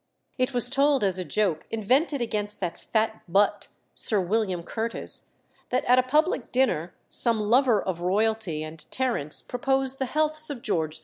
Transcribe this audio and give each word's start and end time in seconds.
It 0.39 0.51
was 0.51 0.71
told 0.71 1.03
as 1.03 1.19
a 1.19 1.23
joke 1.23 1.67
invented 1.69 2.21
against 2.21 2.59
that 2.59 2.79
fat 2.91 3.21
butt, 3.31 3.67
Sir 3.93 4.19
William 4.19 4.63
Curtis, 4.63 5.27
that 5.69 5.85
at 5.85 5.99
a 5.99 6.01
public 6.01 6.51
dinner 6.51 6.95
some 7.07 7.39
lover 7.39 7.79
of 7.79 8.01
royalty 8.01 8.63
and 8.63 8.83
Terence 8.89 9.43
proposed 9.43 9.99
the 9.99 10.07
healths 10.07 10.49
of 10.49 10.63
George 10.63 10.95
IV. 10.95 10.99